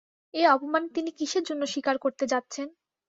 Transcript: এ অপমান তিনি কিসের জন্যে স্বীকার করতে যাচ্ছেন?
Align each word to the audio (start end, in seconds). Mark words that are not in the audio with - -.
এ 0.33 0.41
অপমান 0.47 0.83
তিনি 0.95 1.09
কিসের 1.17 1.43
জন্যে 1.49 1.67
স্বীকার 1.67 1.95
করতে 1.97 2.25
যাচ্ছেন? 2.27 2.67